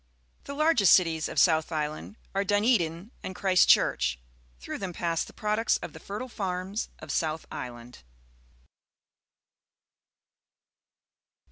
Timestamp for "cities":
0.95-1.29